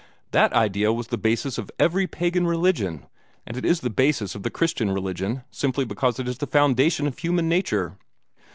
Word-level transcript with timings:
That 0.31 0.51
idea 0.53 0.91
was 0.91 1.09
the 1.09 1.17
basis 1.19 1.59
of 1.59 1.69
every 1.77 2.07
pagan 2.07 2.47
religion, 2.47 3.05
and 3.45 3.55
it 3.55 3.63
is 3.63 3.81
the 3.81 3.91
basis 3.91 4.33
of 4.33 4.41
the 4.41 4.49
Christian 4.49 4.89
religion, 4.89 5.43
simply 5.51 5.85
because 5.85 6.17
it 6.17 6.27
is 6.27 6.39
the 6.39 6.47
foundation 6.47 7.05
of 7.05 7.19
human 7.19 7.47
nature. 7.47 7.99